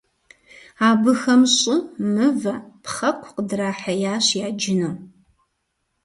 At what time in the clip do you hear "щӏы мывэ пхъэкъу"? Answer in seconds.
1.57-3.33